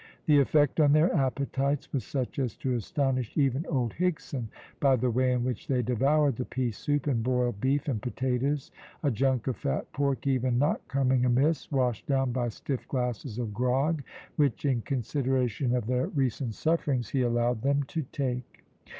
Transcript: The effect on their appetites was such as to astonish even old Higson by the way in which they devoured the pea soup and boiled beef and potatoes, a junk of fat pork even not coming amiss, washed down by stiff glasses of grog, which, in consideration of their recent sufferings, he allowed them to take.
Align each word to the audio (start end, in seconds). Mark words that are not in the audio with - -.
The 0.25 0.39
effect 0.39 0.79
on 0.79 0.93
their 0.93 1.13
appetites 1.15 1.93
was 1.93 2.03
such 2.03 2.39
as 2.39 2.55
to 2.57 2.73
astonish 2.73 3.37
even 3.37 3.67
old 3.67 3.93
Higson 3.93 4.47
by 4.79 4.95
the 4.95 5.11
way 5.11 5.31
in 5.31 5.43
which 5.43 5.67
they 5.67 5.83
devoured 5.83 6.37
the 6.37 6.45
pea 6.45 6.71
soup 6.71 7.05
and 7.05 7.21
boiled 7.21 7.61
beef 7.61 7.87
and 7.87 8.01
potatoes, 8.01 8.71
a 9.03 9.11
junk 9.11 9.45
of 9.45 9.57
fat 9.57 9.91
pork 9.93 10.25
even 10.25 10.57
not 10.57 10.81
coming 10.87 11.23
amiss, 11.23 11.71
washed 11.71 12.07
down 12.07 12.31
by 12.31 12.49
stiff 12.49 12.87
glasses 12.87 13.37
of 13.37 13.53
grog, 13.53 14.01
which, 14.37 14.65
in 14.65 14.81
consideration 14.81 15.75
of 15.75 15.85
their 15.85 16.07
recent 16.07 16.55
sufferings, 16.55 17.09
he 17.09 17.21
allowed 17.21 17.61
them 17.61 17.83
to 17.83 18.01
take. 18.11 18.63